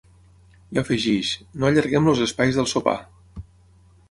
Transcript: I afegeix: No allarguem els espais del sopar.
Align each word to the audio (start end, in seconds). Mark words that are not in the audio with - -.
I 0.75 0.79
afegeix: 0.83 1.33
No 1.59 1.69
allarguem 1.69 2.11
els 2.15 2.23
espais 2.29 2.59
del 2.61 2.71
sopar. 2.73 2.97